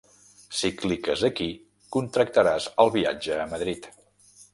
[0.59, 1.47] Si cliques aquí,
[1.97, 3.87] contractaràs el viatge a Madrid.